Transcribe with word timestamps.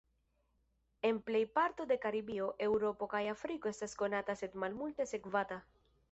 En 1.09 1.19
plej 1.27 1.41
parto 1.57 1.85
de 1.91 1.97
Karibio, 2.05 2.47
Eŭropo 2.67 3.07
kaj 3.11 3.21
Afriko 3.33 3.71
estas 3.73 3.93
konata 3.99 4.37
sed 4.39 4.57
malmulte 4.65 5.07
sekvata. 5.13 5.59